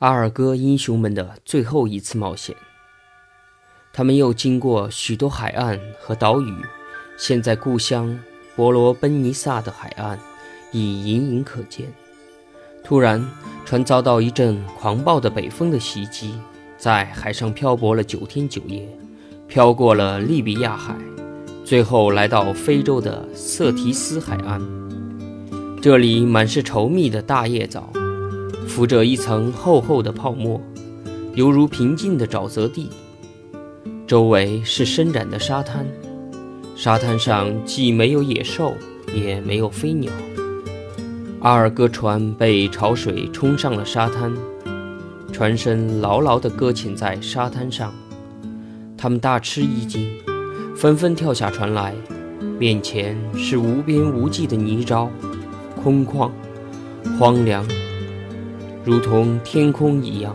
[0.00, 2.56] 阿尔戈英雄们的最后一次冒险。
[3.92, 6.56] 他们又经过许多海岸和岛屿，
[7.18, 8.18] 现在故乡
[8.56, 10.18] 伯罗奔尼撒的海岸
[10.72, 11.92] 已隐隐可见。
[12.82, 13.22] 突然，
[13.66, 16.34] 船遭到一阵狂暴的北风的袭击，
[16.78, 18.88] 在海上漂泊了九天九夜，
[19.46, 20.96] 飘过了利比亚海，
[21.62, 24.62] 最后来到非洲的瑟提斯海岸。
[25.82, 27.92] 这里满是稠密的大叶藻。
[28.66, 30.60] 浮着一层厚厚的泡沫，
[31.34, 32.88] 犹如平静的沼泽地。
[34.06, 35.86] 周围是伸展的沙滩，
[36.74, 38.74] 沙滩上既没有野兽，
[39.14, 40.12] 也没有飞鸟。
[41.40, 44.32] 阿尔戈船被潮水冲上了沙滩，
[45.32, 47.94] 船身牢牢地搁浅在沙滩上。
[48.96, 50.10] 他们大吃一惊，
[50.76, 51.94] 纷纷跳下船来。
[52.58, 55.08] 面前是无边无际的泥沼，
[55.82, 56.30] 空旷，
[57.18, 57.66] 荒凉。
[58.90, 60.34] 如同天空一样，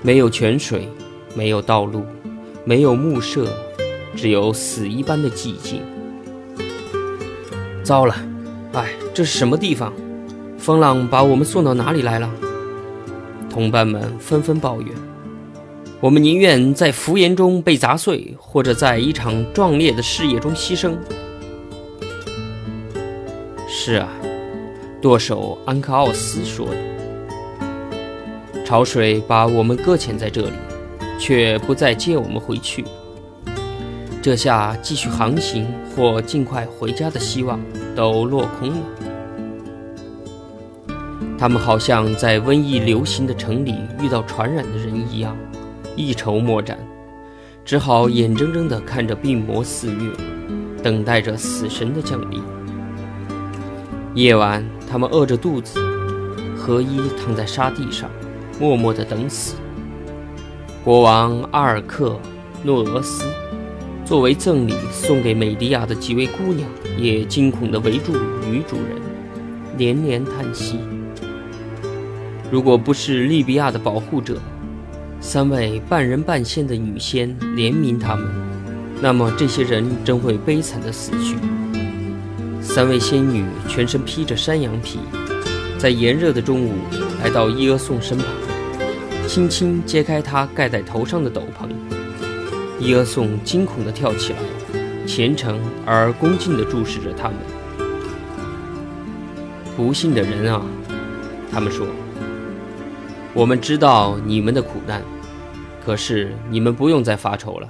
[0.00, 0.88] 没有泉水，
[1.34, 2.06] 没有道路，
[2.64, 3.52] 没有暮色，
[4.16, 5.82] 只有死一般的寂静。
[7.84, 8.16] 糟了，
[8.72, 9.92] 哎，这是什么地方？
[10.56, 12.30] 风浪把我们送到哪里来了？
[13.50, 14.88] 同伴们纷纷抱怨
[16.00, 20.94] ：“我们宁愿在浮岩中被砸碎，或者在一场壮烈的事业中牺牲。”
[23.68, 24.08] 是啊，
[25.02, 26.89] 舵手安克奥斯说的。
[28.70, 30.52] 潮水把我们搁浅在这里，
[31.18, 32.84] 却不再接我们回去。
[34.22, 37.58] 这下继续航行或尽快回家的希望
[37.96, 38.76] 都落空了。
[41.36, 45.36] 他们好像在瘟疫流行的城里遇到传染的人一样，
[45.96, 46.78] 一筹莫展，
[47.64, 50.12] 只好眼睁睁地看着病魔肆虐，
[50.80, 52.40] 等待着死神的降临。
[54.14, 55.80] 夜晚，他们饿着肚子，
[56.56, 58.08] 合衣躺在沙地上。
[58.60, 59.56] 默默地等死。
[60.84, 62.20] 国王阿尔克
[62.62, 63.24] 诺俄斯
[64.04, 66.68] 作为赠礼送给美迪亚的几位姑娘，
[66.98, 68.12] 也惊恐地围住
[68.46, 69.00] 女主人，
[69.78, 70.78] 连连叹息。
[72.50, 74.38] 如果不是利比亚的保护者，
[75.20, 78.26] 三位半人半仙的女仙怜悯他们，
[79.00, 81.36] 那么这些人真会悲惨地死去。
[82.60, 84.98] 三位仙女全身披着山羊皮，
[85.78, 86.72] 在炎热的中午
[87.22, 88.26] 来到伊俄宋身旁。
[89.30, 91.68] 轻轻揭开他盖在头上的斗篷，
[92.80, 94.38] 伊俄宋惊恐地跳起来，
[95.06, 97.36] 虔诚而恭敬地注视着他们。
[99.76, 100.60] 不幸的人啊，
[101.48, 101.86] 他们说
[103.32, 105.00] ：“我们知道你们的苦难，
[105.86, 107.68] 可是你们不用再发愁了。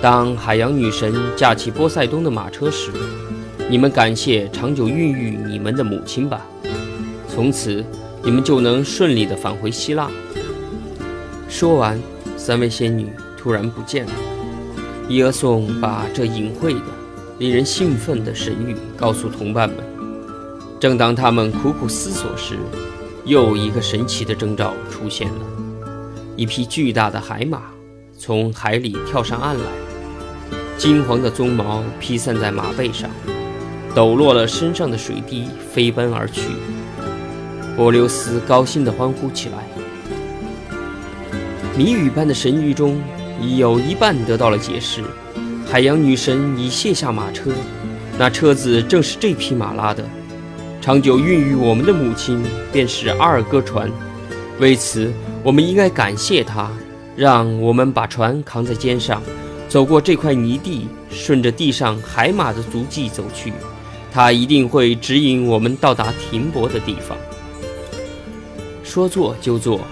[0.00, 2.92] 当海洋女神驾起波塞冬的马车时，
[3.68, 6.46] 你们感谢长久孕育你们的母亲吧。
[7.28, 7.84] 从此，
[8.22, 10.08] 你们就能顺利地返回希腊。”
[11.48, 12.00] 说完，
[12.36, 14.12] 三位仙女突然不见了。
[15.08, 16.80] 伊俄宋把这隐晦的、
[17.38, 19.78] 令人兴奋的神谕告诉同伴们。
[20.80, 22.56] 正当他们苦苦思索时，
[23.24, 25.40] 又一个神奇的征兆出现了：
[26.34, 27.62] 一匹巨大的海马
[28.18, 29.64] 从海里跳上岸来，
[30.76, 33.08] 金黄的鬃毛披散在马背上，
[33.94, 36.42] 抖落了身上的水滴，飞奔而去。
[37.76, 39.75] 波留斯高兴地欢呼起来。
[41.76, 42.98] 谜语般的神谕中，
[43.38, 45.04] 已有一半得到了解释。
[45.66, 47.50] 海洋女神已卸下马车，
[48.18, 50.02] 那车子正是这匹马拉的。
[50.80, 52.42] 长久孕育我们的母亲
[52.72, 53.90] 便是阿尔戈船，
[54.58, 56.70] 为此我们应该感谢她，
[57.14, 59.22] 让我们把船扛在肩上，
[59.68, 63.52] 走过这块泥地，顺着地上海马的足迹走去。
[64.10, 67.18] 她一定会指引我们到达停泊的地方。
[68.82, 69.82] 说做就做。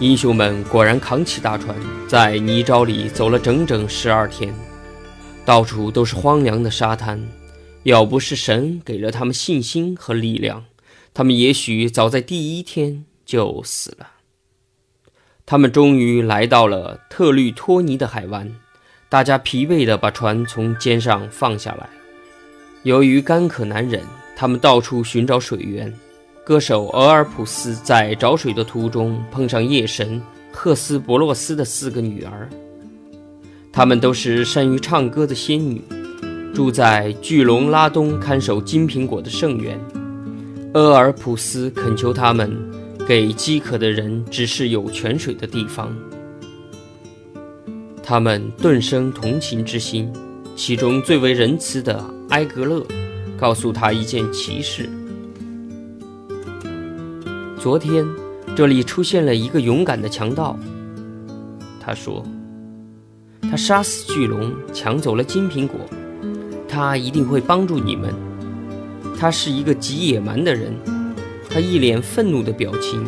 [0.00, 1.76] 英雄们果然扛起大船，
[2.06, 4.54] 在泥沼里走了整整十二天，
[5.44, 7.20] 到处都是荒凉的沙滩。
[7.82, 10.66] 要不是神给了他们信心和力量，
[11.12, 14.10] 他们也许早在第一天就死了。
[15.44, 18.54] 他们终于来到了特律托尼的海湾，
[19.08, 21.88] 大家疲惫地把船从肩上放下来。
[22.84, 24.04] 由于干渴难忍，
[24.36, 25.92] 他们到处寻找水源。
[26.48, 30.18] 歌手俄尔普斯在找水的途中碰上夜神
[30.50, 32.48] 赫斯伯洛斯的四个女儿，
[33.70, 35.82] 她们都是善于唱歌的仙女，
[36.54, 39.78] 住在巨龙拉东看守金苹果的圣园。
[40.72, 42.50] 俄尔普斯恳求他们
[43.06, 45.94] 给饥渴的人指示有泉水的地方。
[48.02, 50.10] 他们顿生同情之心，
[50.56, 52.82] 其中最为仁慈的埃格勒
[53.38, 54.88] 告诉他一件奇事。
[57.58, 58.06] 昨天，
[58.54, 60.56] 这里出现了一个勇敢的强盗。
[61.80, 62.24] 他说
[63.50, 65.80] ：“他杀死巨龙，抢走了金苹果，
[66.68, 68.14] 他一定会帮助你们。
[69.18, 70.72] 他是一个极野蛮的人，
[71.50, 73.04] 他一脸愤怒的表情，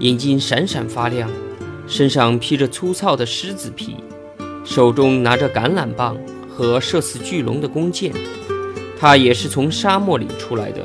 [0.00, 1.30] 眼睛闪闪发亮，
[1.86, 3.94] 身上披着粗糙的狮子皮，
[4.64, 6.16] 手中拿着橄榄棒
[6.48, 8.12] 和射死巨龙的弓箭。
[8.98, 10.84] 他也是从沙漠里出来的，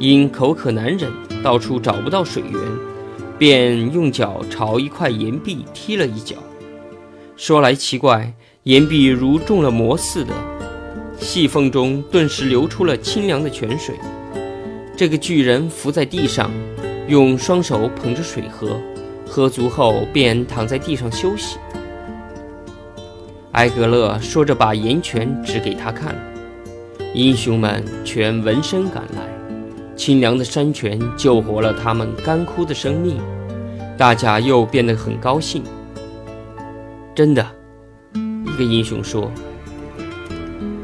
[0.00, 1.08] 因口渴难忍，
[1.42, 2.60] 到处找不到水源。”
[3.38, 6.34] 便用脚朝一块岩壁踢了一脚，
[7.36, 10.34] 说来奇怪，岩壁如中了魔似的，
[11.20, 13.94] 细缝中顿时流出了清凉的泉水。
[14.96, 16.50] 这个巨人伏在地上，
[17.06, 18.76] 用双手捧着水喝，
[19.24, 21.58] 喝足后便躺在地上休息。
[23.52, 26.12] 埃格勒说着，把岩泉指给他看，
[27.14, 29.37] 英雄们全闻声赶来。
[29.98, 33.20] 清凉的山泉救活了他们干枯的生命，
[33.96, 35.64] 大家又变得很高兴。
[37.16, 37.44] 真的，
[38.14, 39.28] 一个英雄说，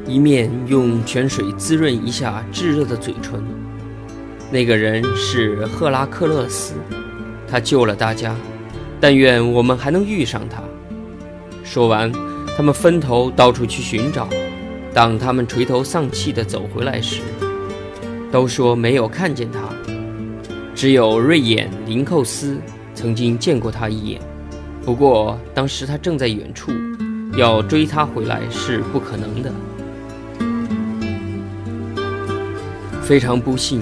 [0.04, 3.40] 一面用泉水滋润一下炙热的嘴唇。
[4.50, 6.74] 那个人是赫拉克勒斯，
[7.46, 8.34] 他救了大家，
[9.00, 10.60] 但愿我们还能遇上他。
[11.62, 12.10] 说完，
[12.56, 14.28] 他们分头到处去寻找。
[14.92, 17.20] 当他们垂头丧气地走回来时，
[18.34, 19.60] 都说没有看见他，
[20.74, 22.58] 只有瑞眼林寇斯
[22.92, 24.20] 曾经见过他一眼。
[24.84, 26.72] 不过当时他正在远处，
[27.36, 29.52] 要追他回来是不可能的。
[33.02, 33.80] 非常不幸，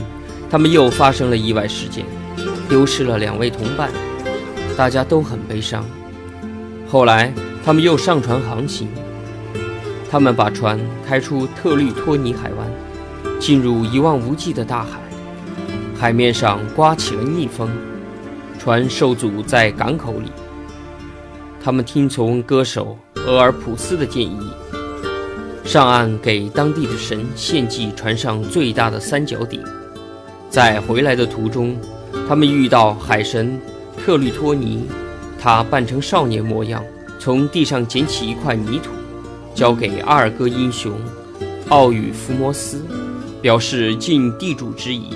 [0.50, 2.04] 他们又发生了意外事件，
[2.68, 3.90] 丢失了两位同伴，
[4.76, 5.82] 大家都很悲伤。
[6.86, 7.32] 后来
[7.64, 8.86] 他们又上船航行，
[10.10, 10.78] 他们把船
[11.08, 12.81] 开出特律托尼海湾。
[13.42, 15.00] 进入一望无际的大海，
[15.98, 17.68] 海面上刮起了逆风，
[18.56, 20.30] 船受阻在港口里。
[21.60, 24.38] 他们听从歌手俄尔普斯的建议，
[25.64, 29.60] 上岸给当地的神献祭船上最大的三角鼎。
[30.48, 31.76] 在回来的途中，
[32.28, 33.60] 他们遇到海神
[33.98, 34.86] 特律托尼，
[35.36, 36.80] 他扮成少年模样，
[37.18, 38.92] 从地上捡起一块泥土，
[39.52, 40.92] 交给阿尔戈英雄
[41.70, 42.86] 奥与福摩斯。
[43.42, 45.08] 表示尽地主之谊。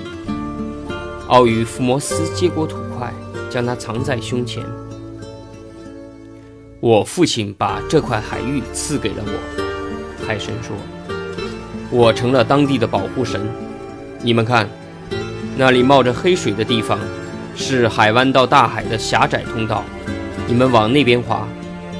[1.29, 3.13] 奥与福摩斯接过土块，
[3.49, 4.61] 将它藏在胸前。
[6.81, 10.75] 我父亲把这块海域赐给了我，海神说
[11.89, 13.41] ：“我成了当地的保护神。
[14.21, 14.69] 你们看，
[15.55, 16.99] 那里冒着黑水的地方，
[17.55, 19.85] 是海湾到大海的狭窄通道。
[20.47, 21.47] 你们往那边划，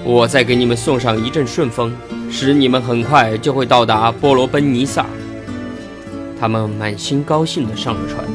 [0.04, 1.96] 我再给你们送上一阵顺风，
[2.30, 5.06] 使你们很快就会到达波罗奔尼撒。”
[6.40, 8.26] 他们满心高兴地上了船。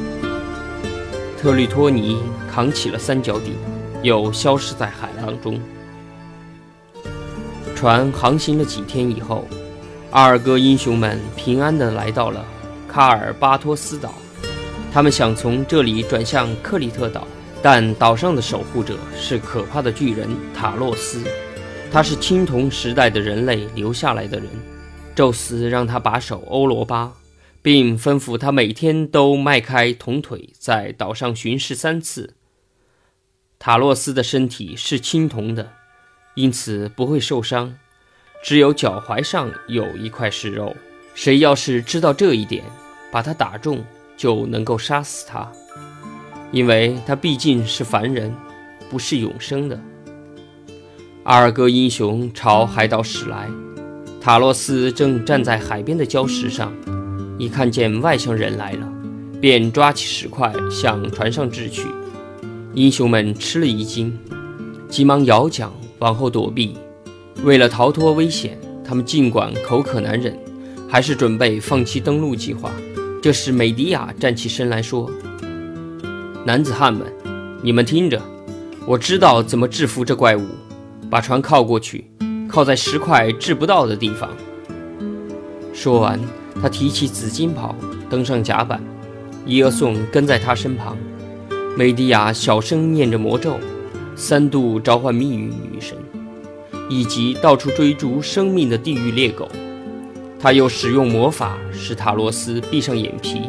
[1.38, 2.18] 特律托尼
[2.52, 3.54] 扛起了三角鼎，
[4.02, 5.60] 又消失在海浪中。
[7.74, 9.46] 船航行了几天以后，
[10.12, 12.44] 阿尔戈英雄们平安地来到了
[12.86, 14.14] 卡尔巴托斯岛。
[14.92, 17.26] 他们想从这里转向克里特岛，
[17.60, 21.22] 但岛上的守护者是可怕的巨人塔洛斯。
[21.90, 24.46] 他是青铜时代的人类留下来的人。
[25.14, 27.12] 宙斯让他把守欧罗巴。
[27.62, 32.34] 并吩咐他每天都迈开铜腿在岛上巡视三次。
[33.60, 35.70] 塔洛斯的身体是青铜的，
[36.34, 37.76] 因此不会受伤，
[38.42, 40.76] 只有脚踝上有一块是肉。
[41.14, 42.64] 谁要是知道这一点，
[43.12, 43.84] 把他打中，
[44.16, 45.52] 就能够杀死他，
[46.50, 48.34] 因为他毕竟是凡人，
[48.90, 49.78] 不是永生的。
[51.22, 53.48] 阿尔戈英雄朝海岛驶来，
[54.20, 56.72] 塔洛斯正站在海边的礁石上。
[57.38, 58.92] 一看见外乡人来了，
[59.40, 61.86] 便抓起石块向船上掷去。
[62.74, 64.16] 英雄们吃了一惊，
[64.88, 66.76] 急忙摇桨往后躲避。
[67.42, 70.38] 为了逃脱危险，他们尽管口渴难忍，
[70.88, 72.70] 还是准备放弃登陆计划。
[73.20, 75.10] 这时，美迪亚站起身来说
[76.46, 77.06] ：“男子汉们，
[77.62, 78.20] 你们听着，
[78.86, 80.46] 我知道怎么制服这怪物。
[81.10, 82.10] 把船靠过去，
[82.48, 84.30] 靠在石块掷不到的地方。”
[85.74, 86.18] 说完。
[86.62, 87.74] 他提起紫金袍，
[88.08, 88.80] 登上甲板，
[89.44, 90.96] 伊俄宋跟在他身旁。
[91.76, 93.58] 美迪亚小声念着魔咒，
[94.14, 95.98] 三度召唤命运女神，
[96.88, 99.48] 以及到处追逐生命的地狱猎狗。
[100.38, 103.40] 他又使用魔法，使塔罗斯闭上眼皮，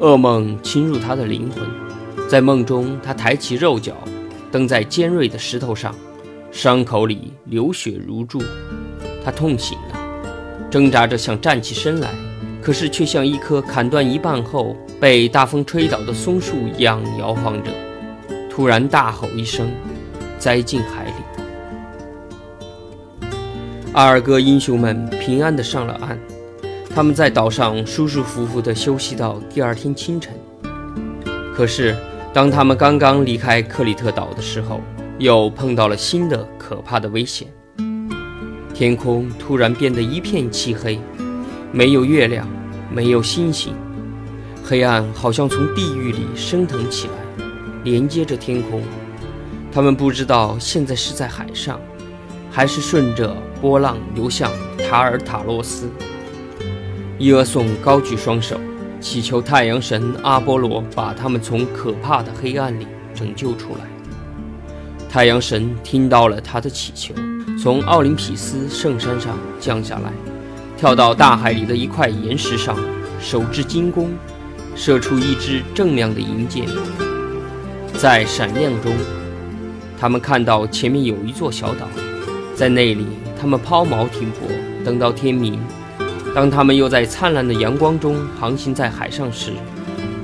[0.00, 1.62] 噩梦侵入他的灵魂。
[2.28, 3.92] 在梦中，他抬起肉脚，
[4.50, 5.94] 蹬在尖锐的石头上，
[6.50, 8.40] 伤口里流血如注。
[9.22, 10.00] 他痛醒了，
[10.70, 12.08] 挣扎着想站起身来。
[12.68, 17.70] 可是，却像一棵砍断一半后被大风吹倒的松树一样摇晃着。
[18.50, 19.70] 突然大吼一声，
[20.38, 21.12] 栽进海里。
[23.94, 26.18] 阿尔戈英雄们平安地上了岸，
[26.94, 30.34] 他们在岛上舒舒服服地休息到第二天清晨。
[31.54, 31.96] 可是，
[32.34, 34.82] 当他们刚刚离开克里特岛的时候，
[35.18, 37.48] 又碰到了新的可怕的危险。
[38.74, 41.00] 天空突然变得一片漆黑，
[41.72, 42.46] 没有月亮，
[42.90, 43.74] 没有星星，
[44.64, 47.44] 黑暗好像从地狱里升腾起来，
[47.84, 48.82] 连接着天空。
[49.70, 51.78] 他们不知道现在是在海上，
[52.50, 55.88] 还是顺着波浪流向塔尔塔洛斯。
[57.18, 58.58] 伊俄宋高举双手，
[59.00, 63.86] 祈求太阳神阿波罗把他们从可怕的黑暗里拯救出来。
[65.10, 67.14] 太阳神听到了他的祈求。
[67.60, 70.12] 从奥林匹斯圣山上降下来，
[70.78, 72.78] 跳到大海里的一块岩石上，
[73.20, 74.10] 手执金弓，
[74.76, 76.66] 射出一支锃亮的银箭。
[77.94, 78.92] 在闪亮中，
[79.98, 81.88] 他们看到前面有一座小岛，
[82.54, 83.04] 在那里，
[83.36, 84.48] 他们抛锚停泊，
[84.84, 85.58] 等到天明。
[86.32, 89.50] 当他们又在灿烂的阳光中航行在海上时，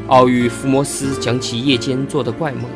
[0.06, 2.70] 奥玉福摩斯讲起夜间做的怪梦。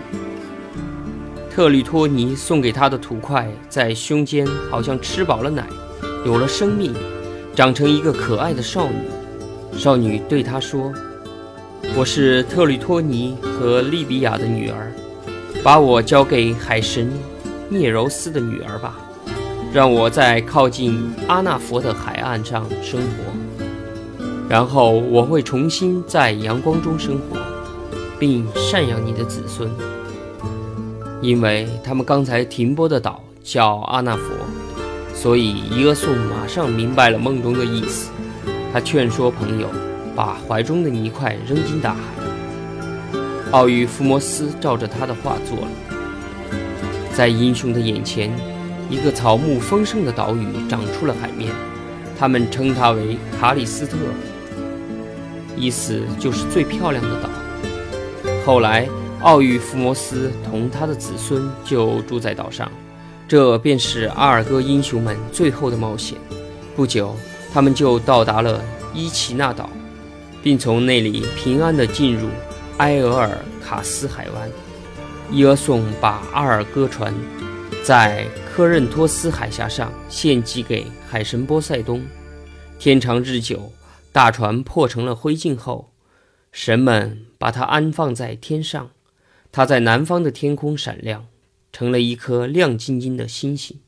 [1.48, 5.64] 特吕托尼送给他的土块在胸间，好像吃饱了奶，
[6.26, 6.92] 有了生命，
[7.58, 9.08] 长成一个可爱的少女。
[9.76, 10.94] 少女对他说
[11.98, 14.92] ：“我是特吕托尼和利比亚的女儿，
[15.60, 17.12] 把我交给海神
[17.68, 18.96] 涅柔斯的女儿吧，
[19.72, 27.36] 让我在靠近阿纳佛的海岸上生活，然后我会重新在阳光中生活，
[28.20, 29.68] 并赡养你的子孙。”
[31.20, 34.22] 因为他们刚才停泊的岛叫阿纳佛，
[35.20, 38.12] 所以伊俄宋马上明白了梦中的意思。
[38.72, 39.68] 他劝说朋友
[40.14, 42.00] 把怀中的泥块扔进大海。
[43.50, 45.68] 奥玉福摩斯照着他的话做了。
[47.12, 48.30] 在英雄的眼前，
[48.88, 51.52] 一个草木丰盛的岛屿长出了海面，
[52.16, 53.96] 他们称它为卡里斯特，
[55.56, 57.28] 意思就是最漂亮的岛。
[58.46, 58.88] 后来。
[59.20, 62.70] 奥玉福摩斯同他的子孙就住在岛上，
[63.28, 66.18] 这便是阿尔戈英雄们最后的冒险。
[66.74, 67.14] 不久，
[67.52, 69.68] 他们就到达了伊奇纳岛，
[70.42, 72.30] 并从那里平安地进入
[72.78, 74.50] 埃俄尔卡斯海湾。
[75.30, 77.14] 伊俄宋把阿尔戈船
[77.84, 82.02] 在科任托斯海峡上献祭给海神波塞冬。
[82.78, 83.70] 天长日久，
[84.10, 85.90] 大船破成了灰烬后，
[86.50, 88.88] 神们把它安放在天上。
[89.52, 91.26] 它在南方的天空闪亮，
[91.78, 93.78] 成了一颗亮晶晶的星星。